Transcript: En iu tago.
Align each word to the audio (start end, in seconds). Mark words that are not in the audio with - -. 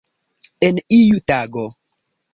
En 0.67 0.75
iu 0.97 1.19
tago. 1.33 1.65